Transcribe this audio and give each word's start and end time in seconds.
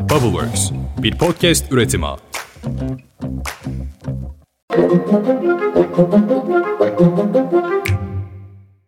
Bubbleworks, 0.00 0.70
bir 1.02 1.18
podcast 1.18 1.72
üretimi. 1.72 2.06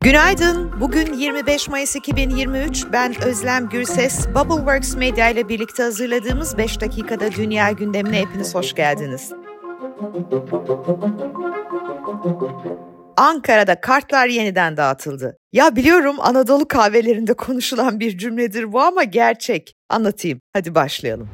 Günaydın. 0.01 0.80
Bugün 0.80 1.12
25 1.12 1.69
Mayıs 1.69 1.96
2023. 1.96 2.87
Ben 2.93 3.25
Özlem 3.25 3.69
Gürses. 3.69 4.29
Bubbleworks 4.29 4.96
Medya 4.96 5.30
ile 5.30 5.48
birlikte 5.48 5.82
hazırladığımız 5.82 6.59
5 6.59 6.80
dakikada 6.80 7.32
dünya 7.32 7.72
gündemine 7.72 8.20
hepiniz 8.20 8.54
hoş 8.54 8.74
geldiniz. 8.74 9.32
Ankara'da 13.16 13.80
kartlar 13.80 14.26
yeniden 14.26 14.76
dağıtıldı. 14.76 15.36
Ya 15.52 15.76
biliyorum 15.76 16.16
Anadolu 16.18 16.68
kahvelerinde 16.68 17.34
konuşulan 17.34 18.00
bir 18.00 18.18
cümledir 18.18 18.72
bu 18.72 18.80
ama 18.80 19.04
gerçek. 19.04 19.74
Anlatayım. 19.88 20.40
Hadi 20.52 20.74
başlayalım. 20.74 21.29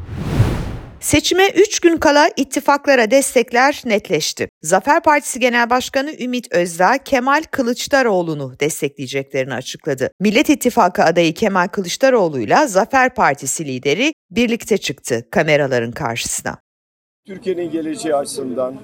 Seçime 1.01 1.49
3 1.49 1.81
gün 1.81 1.97
kala 1.97 2.31
ittifaklara 2.37 3.11
destekler 3.11 3.83
netleşti. 3.85 4.49
Zafer 4.63 5.03
Partisi 5.03 5.41
Genel 5.41 5.71
Başkanı 5.71 6.13
Ümit 6.21 6.53
Özdağ, 6.53 6.99
Kemal 6.99 7.43
Kılıçdaroğlu'nu 7.51 8.61
destekleyeceklerini 8.61 9.55
açıkladı. 9.55 10.11
Millet 10.21 10.51
İttifakı 10.51 11.05
adayı 11.05 11.35
Kemal 11.35 11.69
Kılıçdaroğlu 11.69 12.41
ile 12.41 12.67
Zafer 12.67 13.15
Partisi 13.15 13.65
lideri 13.65 14.13
birlikte 14.31 14.79
çıktı 14.79 15.29
kameraların 15.31 15.93
karşısına. 15.93 16.59
Türkiye'nin 17.29 17.71
geleceği 17.71 18.15
açısından, 18.15 18.75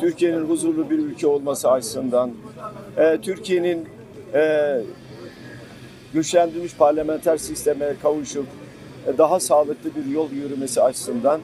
Türkiye'nin 0.00 0.48
huzurlu 0.48 0.90
bir 0.90 0.98
ülke 0.98 1.26
olması 1.26 1.70
açısından, 1.70 2.30
e, 2.96 3.18
Türkiye'nin 3.22 3.88
e, 4.34 4.76
güçlendirilmiş 6.12 6.74
parlamenter 6.74 7.36
sisteme 7.36 7.94
kavuşup 8.02 8.46
e, 9.06 9.18
daha 9.18 9.40
sağlıklı 9.40 9.90
bir 9.96 10.10
yol 10.10 10.30
yürümesi 10.30 10.82
açısından 10.82 11.40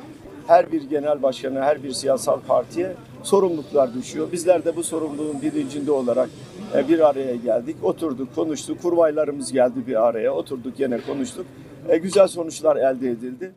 her 0.47 0.73
bir 0.73 0.83
genel 0.83 1.23
başkanı, 1.23 1.61
her 1.61 1.83
bir 1.83 1.92
siyasal 1.92 2.41
partiye 2.41 2.92
sorumluluklar 3.22 3.95
düşüyor. 3.95 4.33
Bizler 4.33 4.64
de 4.64 4.77
bu 4.77 4.83
sorumluluğun 4.83 5.42
bilincinde 5.42 5.92
olarak 5.92 6.30
e, 6.77 6.89
bir 6.89 7.08
araya 7.08 7.36
geldik, 7.36 7.77
oturduk, 7.83 8.34
konuştuk, 8.34 8.83
kurvaylarımız 8.83 9.52
geldi 9.52 9.86
bir 9.86 10.08
araya, 10.08 10.34
oturduk 10.34 10.80
yine 10.80 11.00
konuştuk. 11.00 11.47
E, 11.89 11.98
güzel 11.98 12.27
sonuçlar 12.27 12.77
elde 12.77 13.11
edildi. 13.11 13.52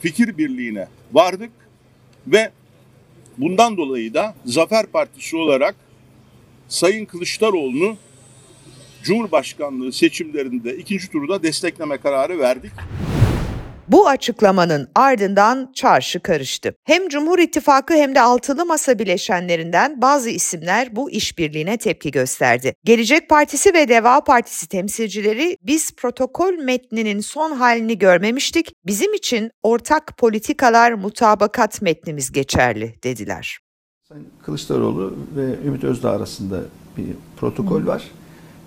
Fikir 0.00 0.38
birliğine 0.38 0.88
vardık 1.12 1.67
ve 2.26 2.50
bundan 3.38 3.76
dolayı 3.76 4.14
da 4.14 4.34
Zafer 4.44 4.86
Partisi 4.86 5.36
olarak 5.36 5.74
Sayın 6.68 7.04
Kılıçdaroğlu'nu 7.04 7.96
Cumhurbaşkanlığı 9.02 9.92
seçimlerinde 9.92 10.76
ikinci 10.76 11.10
turda 11.10 11.42
destekleme 11.42 11.98
kararı 11.98 12.38
verdik. 12.38 12.72
Bu 13.88 14.08
açıklamanın 14.08 14.88
ardından 14.94 15.72
çarşı 15.74 16.20
karıştı. 16.20 16.74
Hem 16.84 17.08
Cumhur 17.08 17.38
İttifakı 17.38 17.94
hem 17.94 18.14
de 18.14 18.20
altılı 18.20 18.66
masa 18.66 18.98
bileşenlerinden 18.98 20.02
bazı 20.02 20.30
isimler 20.30 20.96
bu 20.96 21.10
işbirliğine 21.10 21.76
tepki 21.76 22.10
gösterdi. 22.10 22.74
Gelecek 22.84 23.28
Partisi 23.28 23.74
ve 23.74 23.88
Deva 23.88 24.24
Partisi 24.24 24.68
temsilcileri 24.68 25.56
biz 25.62 25.92
protokol 25.96 26.52
metninin 26.52 27.20
son 27.20 27.50
halini 27.50 27.98
görmemiştik. 27.98 28.72
Bizim 28.86 29.14
için 29.14 29.50
ortak 29.62 30.18
politikalar 30.18 30.92
mutabakat 30.92 31.82
metnimiz 31.82 32.32
geçerli 32.32 32.94
dediler. 33.04 33.58
Sayın 34.08 34.26
Kılıçdaroğlu 34.42 35.16
ve 35.36 35.66
Ümit 35.66 35.84
Özdağ 35.84 36.10
arasında 36.10 36.60
bir 36.96 37.06
protokol 37.36 37.86
var. 37.86 38.04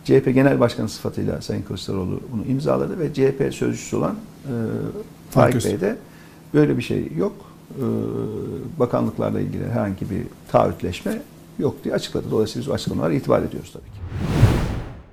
CHP 0.06 0.34
Genel 0.34 0.60
Başkanı 0.60 0.90
sıfatıyla 0.90 1.42
Sayın 1.42 1.62
Kılıçdaroğlu 1.62 2.20
bunu 2.32 2.46
imzaladı 2.46 3.00
ve 3.00 3.14
CHP 3.14 3.54
sözcüsü 3.54 3.96
olan 3.96 4.16
e, 4.46 4.54
Faik 5.32 5.66
Bey 5.66 5.82
de 5.82 5.96
böyle 6.54 6.78
bir 6.78 6.82
şey 6.82 7.12
yok. 7.18 7.36
E, 7.72 7.84
bakanlıklarla 8.80 9.40
ilgili 9.40 9.70
herhangi 9.70 10.10
bir 10.10 10.22
taahhütleşme 10.52 11.22
yok 11.60 11.76
diye 11.84 11.94
açıkladı. 11.94 12.26
Dolayısıyla 12.32 12.62
biz 12.62 12.72
o 12.72 12.74
açıklamalara 12.74 13.14
itibar 13.14 13.42
ediyoruz 13.42 13.72
tabii 13.74 13.86
ki. 13.86 14.02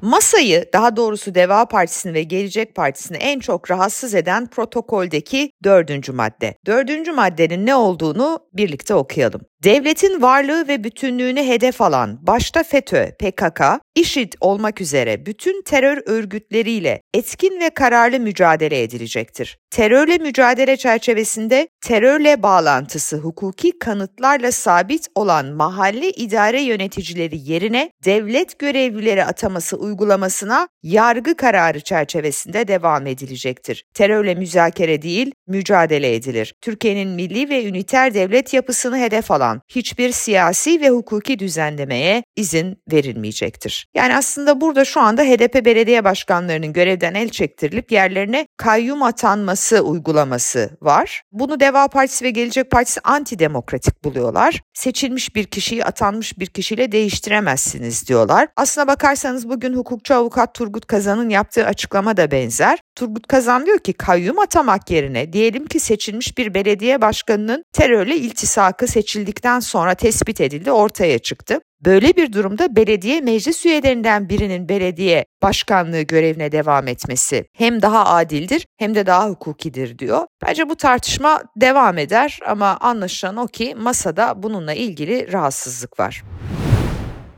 Masayı, 0.02 0.66
daha 0.72 0.96
doğrusu 0.96 1.34
Deva 1.34 1.66
Partisi'ni 1.66 2.14
ve 2.14 2.22
Gelecek 2.22 2.74
Partisi'ni 2.74 3.16
en 3.16 3.40
çok 3.40 3.70
rahatsız 3.70 4.14
eden 4.14 4.46
protokoldeki 4.46 5.52
dördüncü 5.64 6.12
madde. 6.12 6.54
Dördüncü 6.66 7.12
maddenin 7.12 7.66
ne 7.66 7.74
olduğunu 7.74 8.38
birlikte 8.52 8.94
okuyalım. 8.94 9.40
Devletin 9.64 10.22
varlığı 10.22 10.68
ve 10.68 10.84
bütünlüğünü 10.84 11.42
hedef 11.42 11.80
alan 11.80 12.18
başta 12.26 12.62
FETÖ, 12.62 13.10
PKK, 13.10 13.60
IŞİD 13.94 14.32
olmak 14.40 14.80
üzere 14.80 15.26
bütün 15.26 15.62
terör 15.62 16.02
örgütleriyle 16.06 17.02
etkin 17.14 17.60
ve 17.60 17.70
kararlı 17.70 18.20
mücadele 18.20 18.82
edilecektir. 18.82 19.58
Terörle 19.70 20.18
mücadele 20.18 20.76
çerçevesinde 20.76 21.68
terörle 21.80 22.42
bağlantısı 22.42 23.16
hukuki 23.16 23.78
kanıtlarla 23.78 24.52
sabit 24.52 25.08
olan 25.14 25.46
mahalle 25.46 26.10
idare 26.10 26.62
yöneticileri 26.62 27.38
yerine 27.50 27.90
devlet 28.04 28.58
görevlileri 28.58 29.24
ataması 29.24 29.76
uygulamasına 29.76 30.68
yargı 30.82 31.36
kararı 31.36 31.80
çerçevesinde 31.80 32.68
devam 32.68 33.06
edilecektir. 33.06 33.84
Terörle 33.94 34.34
müzakere 34.34 35.02
değil, 35.02 35.32
mücadele 35.48 36.14
edilir. 36.14 36.54
Türkiye'nin 36.60 37.08
milli 37.08 37.50
ve 37.50 37.64
üniter 37.64 38.14
devlet 38.14 38.54
yapısını 38.54 38.98
hedef 38.98 39.30
alan 39.30 39.60
hiçbir 39.68 40.12
siyasi 40.12 40.80
ve 40.80 40.90
hukuki 40.90 41.38
düzenlemeye 41.38 42.22
izin 42.38 42.82
verilmeyecektir. 42.92 43.86
Yani 43.94 44.16
aslında 44.16 44.60
burada 44.60 44.84
şu 44.84 45.00
anda 45.00 45.22
HDP 45.22 45.64
belediye 45.64 46.04
başkanlarının 46.04 46.72
görevden 46.72 47.14
el 47.14 47.28
çektirilip 47.28 47.92
yerlerine 47.92 48.46
kayyum 48.56 49.02
atanması 49.02 49.80
uygulaması 49.80 50.70
var. 50.82 51.22
Bunu 51.32 51.60
Deva 51.60 51.88
Partisi 51.88 52.24
ve 52.24 52.30
Gelecek 52.30 52.70
Partisi 52.70 53.00
antidemokratik 53.04 54.04
buluyorlar. 54.04 54.60
Seçilmiş 54.74 55.34
bir 55.34 55.44
kişiyi 55.44 55.84
atanmış 55.84 56.38
bir 56.38 56.46
kişiyle 56.46 56.92
değiştiremezsiniz 56.92 58.08
diyorlar. 58.08 58.48
Aslına 58.56 58.86
bakarsanız 58.86 59.48
bugün 59.48 59.74
hukukçu 59.74 60.14
avukat 60.14 60.54
Turgut 60.54 60.86
Kazan'ın 60.86 61.28
yaptığı 61.28 61.66
açıklama 61.66 62.16
da 62.16 62.30
benzer. 62.30 62.78
Turgut 62.94 63.26
Kazan 63.26 63.66
diyor 63.66 63.78
ki 63.78 63.92
kayyum 63.92 64.38
atamak 64.38 64.90
yerine 64.90 65.32
diyelim 65.32 65.66
ki 65.66 65.80
seçilmiş 65.80 66.38
bir 66.38 66.54
belediye 66.54 67.00
başkanının 67.00 67.64
terörle 67.72 68.16
iltisakı 68.16 68.86
seçildikten 68.86 69.60
sonra 69.60 69.94
tespit 69.94 70.40
edildi, 70.40 70.72
ortaya 70.72 71.18
çıktı. 71.18 71.60
Böyle 71.84 72.16
bir 72.16 72.32
durumda 72.32 72.76
belediye 72.76 73.20
meclis 73.20 73.66
üyelerinden 73.66 74.28
birinin 74.28 74.68
belediye 74.68 75.24
başkanlığı 75.42 76.00
görevine 76.00 76.52
devam 76.52 76.88
etmesi 76.88 77.44
hem 77.52 77.82
daha 77.82 78.06
adildir 78.06 78.66
hem 78.76 78.94
de 78.94 79.06
daha 79.06 79.28
hukukidir 79.28 79.98
diyor. 79.98 80.26
Bence 80.46 80.68
bu 80.68 80.76
tartışma 80.76 81.42
devam 81.56 81.98
eder 81.98 82.38
ama 82.46 82.76
anlaşılan 82.80 83.36
o 83.36 83.46
ki 83.46 83.74
masada 83.74 84.42
bununla 84.42 84.72
ilgili 84.72 85.32
rahatsızlık 85.32 86.00
var. 86.00 86.22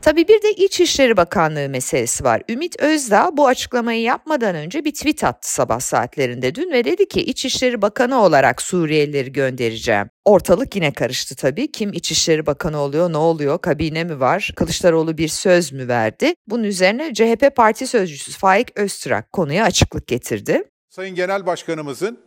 Tabii 0.01 0.27
bir 0.27 0.41
de 0.41 0.51
İçişleri 0.51 1.17
Bakanlığı 1.17 1.69
meselesi 1.69 2.23
var. 2.23 2.41
Ümit 2.49 2.81
Özdağ 2.81 3.29
bu 3.33 3.47
açıklamayı 3.47 4.01
yapmadan 4.01 4.55
önce 4.55 4.85
bir 4.85 4.93
tweet 4.93 5.23
attı 5.23 5.53
sabah 5.53 5.79
saatlerinde 5.79 6.55
dün 6.55 6.71
ve 6.71 6.83
dedi 6.83 7.07
ki 7.07 7.21
İçişleri 7.21 7.81
Bakanı 7.81 8.23
olarak 8.23 8.61
Suriyelileri 8.61 9.31
göndereceğim. 9.31 10.09
Ortalık 10.25 10.75
yine 10.75 10.93
karıştı 10.93 11.35
tabii. 11.35 11.71
Kim 11.71 11.93
İçişleri 11.93 12.45
Bakanı 12.45 12.79
oluyor, 12.79 13.11
ne 13.11 13.17
oluyor, 13.17 13.61
kabine 13.61 14.03
mi 14.03 14.19
var, 14.19 14.51
Kılıçdaroğlu 14.55 15.17
bir 15.17 15.27
söz 15.27 15.71
mü 15.71 15.87
verdi? 15.87 16.33
Bunun 16.47 16.63
üzerine 16.63 17.13
CHP 17.13 17.55
Parti 17.55 17.87
Sözcüsü 17.87 18.31
Faik 18.31 18.77
Öztürk 18.79 19.31
konuya 19.31 19.65
açıklık 19.65 20.07
getirdi. 20.07 20.63
Sayın 20.89 21.15
Genel 21.15 21.45
Başkanımızın 21.45 22.19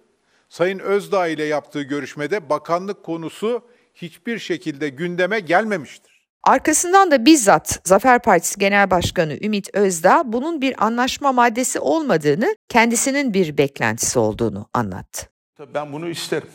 Sayın 0.49 0.79
Özdağ 0.79 1.27
ile 1.27 1.45
yaptığı 1.45 1.83
görüşmede 1.83 2.51
bakanlık 2.51 3.05
konusu 3.05 3.63
hiçbir 3.95 4.39
şekilde 4.39 4.89
gündeme 4.89 5.41
gelmemiştir. 5.41 6.14
Arkasından 6.47 7.11
da 7.11 7.25
bizzat 7.25 7.81
Zafer 7.85 8.23
Partisi 8.23 8.59
Genel 8.59 8.91
Başkanı 8.91 9.39
Ümit 9.43 9.75
Özdağ 9.75 10.23
bunun 10.27 10.61
bir 10.61 10.85
anlaşma 10.85 11.33
maddesi 11.33 11.81
olmadığını, 11.81 12.57
kendisinin 12.69 13.35
bir 13.35 13.59
beklentisi 13.59 14.19
olduğunu 14.19 14.67
anlattı. 14.75 15.29
Ben 15.75 15.93
bunu 15.93 16.09
isterim. 16.09 16.49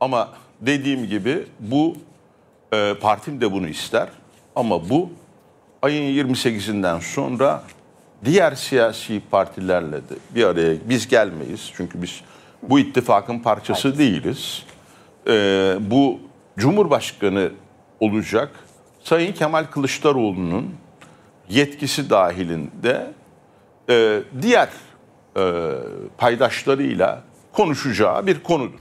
Ama 0.00 0.28
dediğim 0.60 1.06
gibi 1.06 1.46
bu 1.60 1.96
e, 2.72 2.94
partim 3.00 3.40
de 3.40 3.52
bunu 3.52 3.68
ister. 3.68 4.08
Ama 4.56 4.88
bu 4.88 5.10
ayın 5.82 6.26
28'inden 6.28 7.00
sonra 7.00 7.62
diğer 8.24 8.54
siyasi 8.54 9.22
partilerle 9.30 9.96
de 9.96 10.14
bir 10.34 10.44
araya 10.44 10.76
biz 10.88 11.08
gelmeyiz. 11.08 11.72
Çünkü 11.76 12.02
biz 12.02 12.20
bu 12.62 12.78
ittifakın 12.78 13.38
parçası 13.38 13.98
değiliz. 13.98 14.64
E, 15.26 15.32
bu 15.80 16.20
Cumhurbaşkanı 16.58 17.50
olacak 18.00 18.50
Sayın 19.04 19.32
Kemal 19.32 19.64
Kılıçdaroğlu'nun 19.64 20.74
yetkisi 21.48 22.10
dahilinde 22.10 23.10
e, 23.90 24.20
diğer 24.42 24.68
e, 25.36 25.42
paydaşlarıyla 26.18 27.22
konuşacağı 27.52 28.26
bir 28.26 28.42
konudur. 28.42 28.80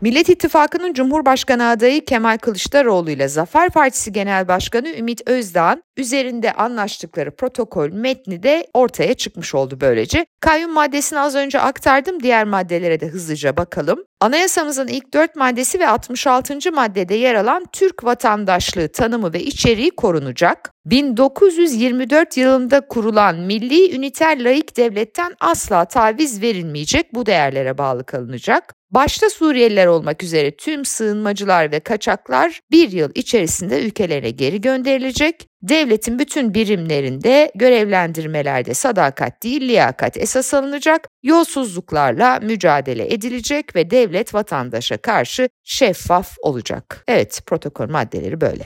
Millet 0.00 0.28
İttifakı'nın 0.28 0.92
Cumhurbaşkanı 0.92 1.68
adayı 1.68 2.04
Kemal 2.04 2.38
Kılıçdaroğlu 2.38 3.10
ile 3.10 3.28
Zafer 3.28 3.70
Partisi 3.70 4.12
Genel 4.12 4.48
Başkanı 4.48 4.88
Ümit 4.88 5.28
Özdağ'ın 5.28 5.82
üzerinde 5.96 6.52
anlaştıkları 6.52 7.36
protokol 7.36 7.92
metni 7.92 8.42
de 8.42 8.66
ortaya 8.74 9.14
çıkmış 9.14 9.54
oldu 9.54 9.78
böylece. 9.80 10.26
Kayyum 10.40 10.72
maddesini 10.72 11.18
az 11.18 11.34
önce 11.34 11.60
aktardım. 11.60 12.22
Diğer 12.22 12.44
maddelere 12.44 13.00
de 13.00 13.06
hızlıca 13.06 13.56
bakalım. 13.56 14.04
Anayasamızın 14.20 14.86
ilk 14.86 15.14
4 15.14 15.36
maddesi 15.36 15.80
ve 15.80 15.88
66. 15.88 16.72
maddede 16.72 17.14
yer 17.14 17.34
alan 17.34 17.66
Türk 17.72 18.04
vatandaşlığı 18.04 18.88
tanımı 18.88 19.32
ve 19.32 19.42
içeriği 19.42 19.90
korunacak. 19.90 20.70
1924 20.86 22.36
yılında 22.36 22.80
kurulan 22.80 23.36
Milli 23.36 23.96
Üniter 23.96 24.44
Laik 24.44 24.76
Devlet'ten 24.76 25.34
asla 25.40 25.84
taviz 25.84 26.42
verilmeyecek 26.42 27.14
bu 27.14 27.26
değerlere 27.26 27.78
bağlı 27.78 28.06
kalınacak. 28.06 28.74
Başta 28.90 29.30
Suriyeliler 29.30 29.86
olmak 29.86 30.22
üzere 30.22 30.56
tüm 30.56 30.84
sığınmacılar 30.84 31.72
ve 31.72 31.80
kaçaklar 31.80 32.60
bir 32.70 32.92
yıl 32.92 33.10
içerisinde 33.14 33.86
ülkelerine 33.86 34.30
geri 34.30 34.60
gönderilecek. 34.60 35.46
Devletin 35.62 36.18
bütün 36.18 36.54
birimlerinde 36.54 37.50
görevlendirmelerde 37.54 38.74
sadakat 38.74 39.42
değil 39.42 39.60
liyakat 39.60 40.16
esas 40.16 40.54
alınacak, 40.54 41.08
yolsuzluklarla 41.22 42.40
mücadele 42.42 43.14
edilecek 43.14 43.76
ve 43.76 43.90
devlet 43.90 44.34
vatandaşa 44.34 44.96
karşı 44.96 45.48
şeffaf 45.64 46.36
olacak. 46.42 47.04
Evet 47.08 47.40
protokol 47.46 47.90
maddeleri 47.90 48.40
böyle. 48.40 48.64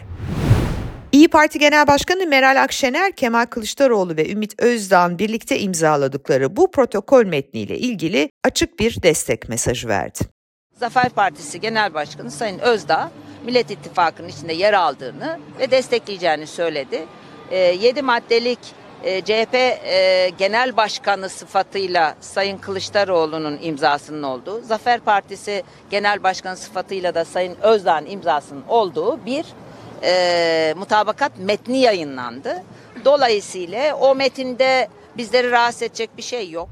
İyi 1.12 1.28
Parti 1.28 1.58
Genel 1.58 1.86
Başkanı 1.86 2.26
Meral 2.26 2.62
Akşener, 2.62 3.12
Kemal 3.16 3.46
Kılıçdaroğlu 3.46 4.16
ve 4.16 4.30
Ümit 4.30 4.62
Özdağ'ın 4.62 5.18
birlikte 5.18 5.58
imzaladıkları 5.58 6.56
bu 6.56 6.70
protokol 6.70 7.26
metniyle 7.26 7.78
ilgili 7.78 8.30
açık 8.44 8.78
bir 8.78 9.02
destek 9.02 9.48
mesajı 9.48 9.88
verdi. 9.88 10.18
Zafer 10.72 11.08
Partisi 11.08 11.60
Genel 11.60 11.94
Başkanı 11.94 12.30
Sayın 12.30 12.58
Özdağ, 12.58 13.10
Millet 13.44 13.70
İttifakı'nın 13.70 14.28
içinde 14.28 14.52
yer 14.52 14.72
aldığını 14.72 15.38
ve 15.58 15.70
destekleyeceğini 15.70 16.46
söyledi. 16.46 17.06
7 17.52 17.98
ee, 17.98 18.02
maddelik 18.02 18.58
e, 19.04 19.20
CHP 19.20 19.54
e, 19.54 20.30
Genel 20.38 20.76
Başkanı 20.76 21.28
sıfatıyla 21.28 22.14
Sayın 22.20 22.58
Kılıçdaroğlu'nun 22.58 23.58
imzasının 23.62 24.22
olduğu, 24.22 24.60
Zafer 24.60 25.00
Partisi 25.00 25.62
Genel 25.90 26.22
Başkanı 26.22 26.56
sıfatıyla 26.56 27.14
da 27.14 27.24
Sayın 27.24 27.56
Özdağ'ın 27.62 28.06
imzasının 28.06 28.64
olduğu 28.68 29.26
bir 29.26 29.44
e, 30.02 30.74
mutabakat 30.76 31.32
metni 31.38 31.78
yayınlandı. 31.78 32.62
Dolayısıyla 33.04 33.96
o 33.96 34.14
metinde 34.14 34.88
bizleri 35.16 35.50
rahatsız 35.50 35.82
edecek 35.82 36.10
bir 36.16 36.22
şey 36.22 36.50
yok. 36.50 36.68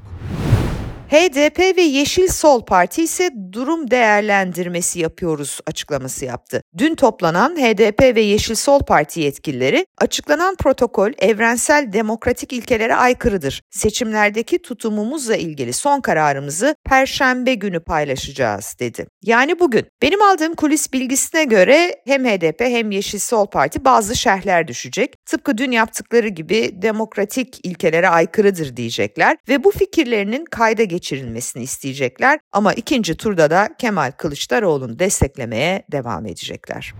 HDP 1.11 1.77
ve 1.77 1.81
Yeşil 1.81 2.27
Sol 2.27 2.65
Parti 2.65 3.03
ise 3.03 3.31
durum 3.51 3.91
değerlendirmesi 3.91 4.99
yapıyoruz 4.99 5.59
açıklaması 5.67 6.25
yaptı. 6.25 6.61
Dün 6.77 6.95
toplanan 6.95 7.55
HDP 7.55 8.15
ve 8.15 8.21
Yeşil 8.21 8.55
Sol 8.55 8.79
Parti 8.79 9.19
yetkilileri 9.19 9.85
açıklanan 9.97 10.55
protokol 10.55 11.11
evrensel 11.17 11.93
demokratik 11.93 12.53
ilkelere 12.53 12.95
aykırıdır. 12.95 13.61
Seçimlerdeki 13.69 14.61
tutumumuzla 14.61 15.35
ilgili 15.35 15.73
son 15.73 16.01
kararımızı 16.01 16.75
perşembe 16.85 17.53
günü 17.53 17.79
paylaşacağız 17.79 18.75
dedi. 18.79 19.07
Yani 19.23 19.59
bugün. 19.59 19.85
Benim 20.01 20.21
aldığım 20.21 20.55
kulis 20.55 20.93
bilgisine 20.93 21.43
göre 21.43 21.95
hem 22.05 22.25
HDP 22.25 22.61
hem 22.61 22.91
Yeşil 22.91 23.19
Sol 23.19 23.45
Parti 23.45 23.85
bazı 23.85 24.15
şerhler 24.15 24.67
düşecek. 24.67 25.13
Tıpkı 25.25 25.57
dün 25.57 25.71
yaptıkları 25.71 26.27
gibi 26.27 26.81
demokratik 26.81 27.65
ilkelere 27.65 28.09
aykırıdır 28.09 28.77
diyecekler 28.77 29.37
ve 29.49 29.63
bu 29.63 29.71
fikirlerinin 29.71 30.45
kayda 30.45 30.83
geçirilmesi 30.83 31.00
geçirilmesini 31.01 31.63
isteyecekler 31.63 32.39
ama 32.51 32.73
ikinci 32.73 33.15
turda 33.15 33.49
da 33.49 33.69
Kemal 33.77 34.11
Kılıçdaroğlu'nu 34.17 34.99
desteklemeye 34.99 35.83
devam 35.91 36.25
edecekler. 36.25 36.93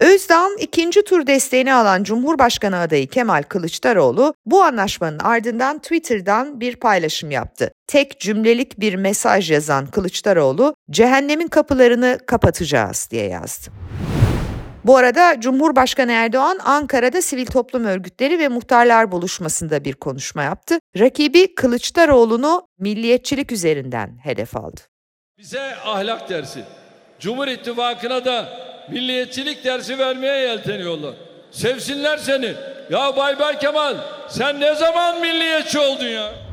Özdağ'ın 0.00 0.56
ikinci 0.58 1.04
tur 1.04 1.26
desteğini 1.26 1.74
alan 1.74 2.02
Cumhurbaşkanı 2.02 2.78
adayı 2.78 3.06
Kemal 3.08 3.42
Kılıçdaroğlu 3.42 4.34
bu 4.46 4.62
anlaşmanın 4.62 5.18
ardından 5.18 5.78
Twitter'dan 5.78 6.60
bir 6.60 6.76
paylaşım 6.76 7.30
yaptı. 7.30 7.70
Tek 7.86 8.20
cümlelik 8.20 8.80
bir 8.80 8.94
mesaj 8.94 9.50
yazan 9.50 9.86
Kılıçdaroğlu, 9.86 10.74
cehennemin 10.90 11.48
kapılarını 11.48 12.18
kapatacağız 12.26 13.08
diye 13.10 13.28
yazdı. 13.28 13.70
Bu 14.88 14.96
arada 14.96 15.40
Cumhurbaşkanı 15.40 16.12
Erdoğan 16.12 16.58
Ankara'da 16.64 17.22
sivil 17.22 17.46
toplum 17.46 17.84
örgütleri 17.84 18.38
ve 18.38 18.48
muhtarlar 18.48 19.12
buluşmasında 19.12 19.84
bir 19.84 19.94
konuşma 19.94 20.42
yaptı. 20.42 20.78
Rakibi 20.98 21.54
Kılıçdaroğlu'nu 21.54 22.68
milliyetçilik 22.78 23.52
üzerinden 23.52 24.18
hedef 24.22 24.56
aldı. 24.56 24.80
Bize 25.38 25.76
ahlak 25.84 26.28
dersi, 26.28 26.64
Cumhur 27.20 27.48
İttifakı'na 27.48 28.24
da 28.24 28.48
milliyetçilik 28.90 29.64
dersi 29.64 29.98
vermeye 29.98 30.38
yelteniyorlar. 30.38 31.14
Sevsinler 31.50 32.18
seni. 32.18 32.54
Ya 32.90 33.16
Bay 33.16 33.38
Bay 33.38 33.58
Kemal 33.58 33.96
sen 34.28 34.60
ne 34.60 34.74
zaman 34.74 35.20
milliyetçi 35.20 35.78
oldun 35.78 36.08
ya? 36.08 36.47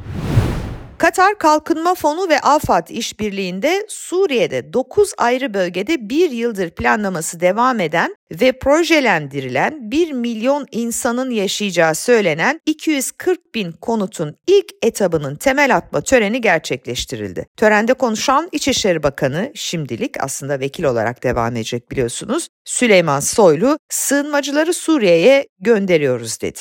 Katar 0.97 1.37
Kalkınma 1.37 1.95
Fonu 1.95 2.29
ve 2.29 2.39
AFAD 2.39 2.87
işbirliğinde 2.87 3.85
Suriye'de 3.89 4.73
9 4.73 5.13
ayrı 5.17 5.53
bölgede 5.53 6.09
bir 6.09 6.31
yıldır 6.31 6.69
planlaması 6.69 7.39
devam 7.39 7.79
eden 7.79 8.15
ve 8.31 8.59
projelendirilen 8.59 9.91
1 9.91 10.11
milyon 10.11 10.65
insanın 10.71 11.29
yaşayacağı 11.29 11.95
söylenen 11.95 12.61
240 12.65 13.55
bin 13.55 13.71
konutun 13.71 14.35
ilk 14.47 14.65
etabının 14.81 15.35
temel 15.35 15.75
atma 15.75 16.01
töreni 16.01 16.41
gerçekleştirildi. 16.41 17.45
Törende 17.57 17.93
konuşan 17.93 18.49
İçişleri 18.51 19.03
Bakanı 19.03 19.51
şimdilik 19.55 20.23
aslında 20.23 20.59
vekil 20.59 20.83
olarak 20.83 21.23
devam 21.23 21.55
edecek 21.55 21.91
biliyorsunuz 21.91 22.47
Süleyman 22.65 23.19
Soylu 23.19 23.77
sığınmacıları 23.89 24.73
Suriye'ye 24.73 25.47
gönderiyoruz 25.59 26.41
dedi. 26.41 26.59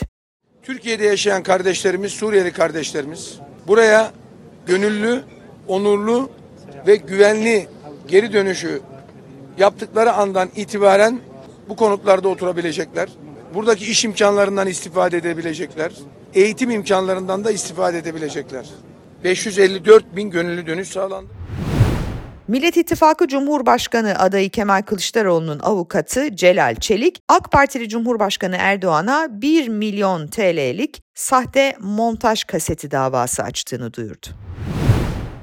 Türkiye'de 0.62 1.04
yaşayan 1.04 1.42
kardeşlerimiz, 1.42 2.12
Suriyeli 2.12 2.52
kardeşlerimiz 2.52 3.38
buraya 3.66 4.12
gönüllü, 4.66 5.25
onurlu 5.69 6.31
ve 6.87 6.96
güvenli 6.96 7.69
geri 8.08 8.32
dönüşü 8.32 8.81
yaptıkları 9.58 10.12
andan 10.12 10.49
itibaren 10.56 11.20
bu 11.69 11.76
konutlarda 11.76 12.28
oturabilecekler. 12.28 13.08
Buradaki 13.55 13.87
iş 13.87 14.05
imkanlarından 14.05 14.69
istifade 14.69 15.16
edebilecekler. 15.16 15.93
Eğitim 16.34 16.70
imkanlarından 16.70 17.44
da 17.44 17.50
istifade 17.50 17.99
edebilecekler. 17.99 18.66
554 19.25 20.16
bin 20.16 20.31
gönüllü 20.31 20.66
dönüş 20.66 20.88
sağlandı. 20.88 21.31
Millet 22.49 22.76
İttifakı 22.76 23.28
Cumhurbaşkanı 23.28 24.19
adayı 24.19 24.50
Kemal 24.50 24.82
Kılıçdaroğlu'nun 24.82 25.58
avukatı 25.58 26.37
Celal 26.37 26.75
Çelik, 26.75 27.22
AK 27.28 27.52
Partili 27.52 27.88
Cumhurbaşkanı 27.88 28.56
Erdoğan'a 28.58 29.28
1 29.31 29.69
milyon 29.69 30.26
TL'lik 30.26 31.02
sahte 31.14 31.76
montaj 31.81 32.44
kaseti 32.44 32.90
davası 32.90 33.43
açtığını 33.43 33.93
duyurdu. 33.93 34.26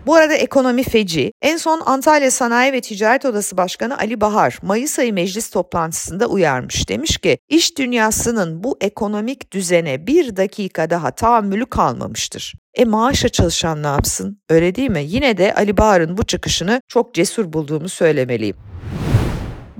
Bu 0.05 0.15
arada 0.15 0.33
ekonomi 0.33 0.83
feci. 0.83 1.31
En 1.41 1.57
son 1.57 1.81
Antalya 1.85 2.31
Sanayi 2.31 2.73
ve 2.73 2.81
Ticaret 2.81 3.25
Odası 3.25 3.57
Başkanı 3.57 3.97
Ali 3.97 4.21
Bahar 4.21 4.57
Mayıs 4.61 4.99
ayı 4.99 5.13
meclis 5.13 5.49
toplantısında 5.49 6.27
uyarmış. 6.27 6.89
Demiş 6.89 7.17
ki 7.17 7.37
iş 7.49 7.77
dünyasının 7.77 8.63
bu 8.63 8.77
ekonomik 8.81 9.53
düzene 9.53 10.07
bir 10.07 10.35
dakika 10.35 10.89
daha 10.89 11.11
tahammülü 11.11 11.65
kalmamıştır. 11.65 12.53
E 12.73 12.85
maaşa 12.85 13.29
çalışan 13.29 13.83
ne 13.83 13.87
yapsın? 13.87 14.41
Öyle 14.49 14.75
değil 14.75 14.89
mi? 14.89 15.03
Yine 15.05 15.37
de 15.37 15.53
Ali 15.53 15.77
Bahar'ın 15.77 16.17
bu 16.17 16.23
çıkışını 16.23 16.81
çok 16.87 17.13
cesur 17.13 17.53
bulduğumu 17.53 17.89
söylemeliyim. 17.89 18.70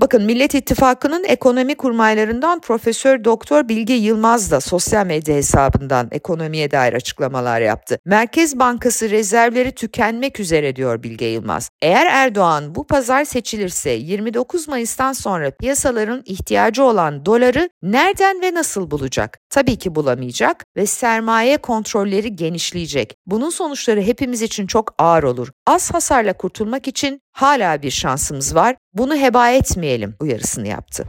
Bakın 0.02 0.22
Millet 0.22 0.54
İttifakı'nın 0.54 1.24
ekonomi 1.24 1.74
kurmaylarından 1.74 2.60
Profesör 2.60 3.24
Doktor 3.24 3.68
Bilge 3.68 3.94
Yılmaz 3.94 4.50
da 4.50 4.60
sosyal 4.60 5.06
medya 5.06 5.34
hesabından 5.36 6.08
ekonomiye 6.10 6.70
dair 6.70 6.92
açıklamalar 6.92 7.60
yaptı. 7.60 7.98
Merkez 8.04 8.58
Bankası 8.58 9.10
rezervleri 9.10 9.72
tükenmek 9.72 10.40
üzere 10.40 10.76
diyor 10.76 11.02
Bilge 11.02 11.26
Yılmaz. 11.26 11.70
Eğer 11.82 12.06
Erdoğan 12.06 12.74
bu 12.74 12.86
pazar 12.86 13.24
seçilirse 13.24 13.90
29 13.90 14.68
Mayıs'tan 14.68 15.12
sonra 15.12 15.50
piyasaların 15.50 16.22
ihtiyacı 16.26 16.84
olan 16.84 17.26
doları 17.26 17.70
nereden 17.82 18.42
ve 18.42 18.54
nasıl 18.54 18.90
bulacak? 18.90 19.38
Tabii 19.50 19.76
ki 19.76 19.94
bulamayacak 19.94 20.64
ve 20.76 20.86
sermaye 20.86 21.56
kontrolleri 21.56 22.36
genişleyecek. 22.36 23.14
Bunun 23.26 23.50
sonuçları 23.50 24.02
hepimiz 24.02 24.42
için 24.42 24.66
çok 24.66 24.94
ağır 24.98 25.22
olur. 25.22 25.48
Az 25.66 25.94
hasarla 25.94 26.32
kurtulmak 26.32 26.88
için 26.88 27.20
hala 27.32 27.82
bir 27.82 27.90
şansımız 27.90 28.54
var. 28.54 28.76
Bunu 28.94 29.16
heba 29.16 29.50
etmeyelim 29.50 30.14
uyarısını 30.20 30.68
yaptı. 30.68 31.04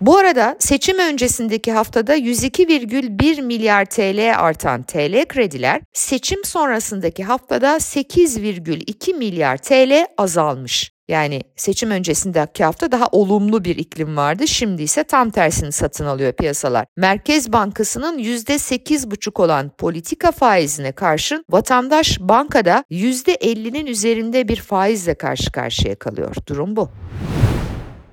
Bu 0.00 0.16
arada 0.16 0.56
seçim 0.58 0.98
öncesindeki 0.98 1.72
haftada 1.72 2.16
102,1 2.16 3.42
milyar 3.42 3.84
TL 3.84 4.34
artan 4.38 4.82
TL 4.82 5.24
krediler 5.28 5.80
seçim 5.92 6.44
sonrasındaki 6.44 7.24
haftada 7.24 7.76
8,2 7.76 9.14
milyar 9.14 9.56
TL 9.56 10.06
azalmış. 10.18 10.92
Yani 11.08 11.42
seçim 11.56 11.90
öncesindeki 11.90 12.64
hafta 12.64 12.92
daha 12.92 13.06
olumlu 13.06 13.64
bir 13.64 13.76
iklim 13.76 14.16
vardı. 14.16 14.48
Şimdi 14.48 14.82
ise 14.82 15.04
tam 15.04 15.30
tersini 15.30 15.72
satın 15.72 16.04
alıyor 16.04 16.32
piyasalar. 16.32 16.86
Merkez 16.96 17.52
Bankası'nın 17.52 18.18
%8,5 18.18 19.42
olan 19.42 19.70
politika 19.78 20.32
faizine 20.32 20.92
karşın 20.92 21.44
vatandaş 21.50 22.20
bankada 22.20 22.84
%50'nin 22.90 23.86
üzerinde 23.86 24.48
bir 24.48 24.56
faizle 24.56 25.14
karşı 25.14 25.52
karşıya 25.52 25.94
kalıyor. 25.94 26.34
Durum 26.48 26.76
bu. 26.76 26.88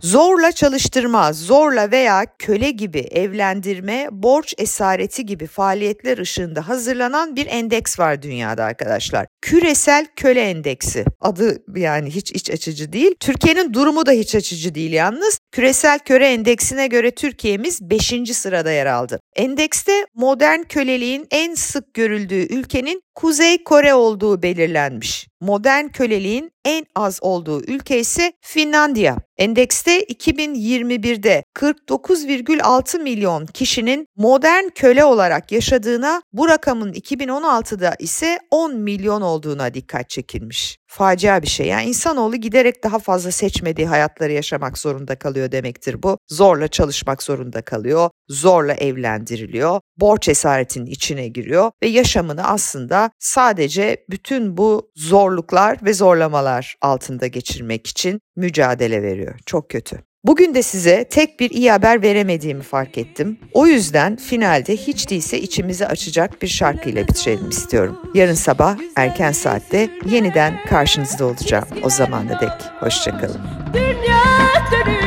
Zorla 0.01 0.51
çalıştırma, 0.51 1.33
zorla 1.33 1.91
veya 1.91 2.25
köle 2.39 2.71
gibi 2.71 2.99
evlendirme, 2.99 4.07
borç 4.11 4.53
esareti 4.57 5.25
gibi 5.25 5.47
faaliyetler 5.47 6.17
ışığında 6.17 6.67
hazırlanan 6.67 7.35
bir 7.35 7.47
endeks 7.47 7.99
var 7.99 8.21
dünyada 8.21 8.63
arkadaşlar. 8.63 9.27
Küresel 9.41 10.07
Köle 10.15 10.41
Endeksi. 10.41 11.05
Adı 11.21 11.63
yani 11.75 12.09
hiç 12.09 12.31
iç 12.31 12.51
açıcı 12.51 12.93
değil. 12.93 13.15
Türkiye'nin 13.19 13.73
durumu 13.73 14.05
da 14.05 14.11
hiç 14.11 14.35
açıcı 14.35 14.75
değil 14.75 14.91
yalnız. 14.91 15.39
Küresel 15.51 15.99
Köle 15.99 16.27
Endeksine 16.27 16.87
göre 16.87 17.11
Türkiye'miz 17.11 17.81
5. 17.81 18.13
sırada 18.33 18.71
yer 18.71 18.85
aldı. 18.85 19.19
Endekste 19.35 20.05
modern 20.15 20.63
köleliğin 20.63 21.27
en 21.31 21.55
sık 21.55 21.93
görüldüğü 21.93 22.53
ülkenin 22.53 23.01
Kuzey 23.15 23.63
Kore 23.63 23.93
olduğu 23.93 24.43
belirlenmiş. 24.43 25.27
Modern 25.41 25.88
köleliğin 25.88 26.51
en 26.65 26.86
az 26.96 27.20
olduğu 27.22 27.63
ülke 27.63 28.00
ise 28.00 28.34
Finlandiya. 28.41 29.17
Endekste 29.38 30.03
2021'de 30.03 31.44
49,6 31.56 33.00
milyon 33.00 33.46
kişinin 33.46 34.08
modern 34.15 34.70
köle 34.75 35.06
olarak 35.06 35.51
yaşadığına, 35.51 36.22
bu 36.34 36.48
rakamın 36.48 36.94
2016'da 36.94 37.96
ise 38.00 38.39
10 38.51 38.75
milyon 38.75 39.22
olduğuna 39.22 39.74
dikkat 39.74 40.10
çekilmiş. 40.10 40.77
Facia 40.88 41.41
bir 41.41 41.48
şey. 41.48 41.67
Yani 41.67 41.86
insanoğlu 41.88 42.36
giderek 42.36 42.84
daha 42.84 43.00
fazla 43.00 43.32
seçmediği 43.32 43.88
hayatları 43.88 44.32
yaşamak 44.32 44.77
zorunda 44.77 45.15
kalıyor 45.15 45.51
demektir 45.51 46.03
bu. 46.03 46.17
Zorla 46.27 46.67
çalışmak 46.67 47.24
zorunda 47.24 47.62
kalıyor, 47.62 48.10
zorla 48.29 48.74
evlendiriliyor, 48.74 49.79
borç 49.98 50.29
esaretinin 50.29 50.86
içine 50.86 51.27
giriyor 51.27 51.72
ve 51.84 51.88
yaşamını 51.88 52.44
aslında 52.48 53.12
sadece 53.20 54.06
bütün 54.10 54.58
bu 54.58 54.91
zorluklar 55.27 55.77
ve 55.86 55.93
zorlamalar 55.93 56.75
altında 56.81 57.27
geçirmek 57.27 57.88
için 57.88 58.22
mücadele 58.36 59.03
veriyor. 59.03 59.36
Çok 59.46 59.69
kötü. 59.69 60.00
Bugün 60.24 60.55
de 60.55 60.63
size 60.63 61.03
tek 61.10 61.39
bir 61.39 61.50
iyi 61.50 61.72
haber 61.72 62.01
veremediğimi 62.01 62.63
fark 62.63 62.98
ettim. 62.98 63.38
O 63.53 63.67
yüzden 63.67 64.15
finalde 64.15 64.75
hiç 64.77 65.10
değilse 65.10 65.39
içimizi 65.41 65.88
açacak 65.88 66.41
bir 66.41 66.48
şarkıyla 66.48 67.07
bitirelim 67.07 67.50
istiyorum. 67.50 68.00
Yarın 68.13 68.34
sabah 68.34 68.77
erken 68.96 69.31
saatte 69.31 69.89
yeniden 70.05 70.65
karşınızda 70.65 71.25
olacağım. 71.25 71.67
O 71.84 71.89
zamana 71.89 72.41
dek 72.41 72.51
hoşçakalın. 72.79 73.41
Dünya 73.74 74.24
dönüyor 74.72 75.06